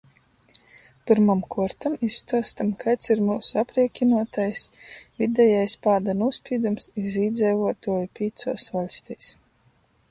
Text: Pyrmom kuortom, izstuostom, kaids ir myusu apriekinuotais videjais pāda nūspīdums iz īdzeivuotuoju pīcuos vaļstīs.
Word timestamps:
Pyrmom 1.09 1.43
kuortom, 1.55 1.97
izstuostom, 2.07 2.71
kaids 2.85 3.11
ir 3.15 3.21
myusu 3.27 3.59
apriekinuotais 3.63 4.65
videjais 5.21 5.77
pāda 5.85 6.17
nūspīdums 6.25 6.91
iz 7.05 7.21
īdzeivuotuoju 7.29 8.15
pīcuos 8.21 8.69
vaļstīs. 8.79 9.33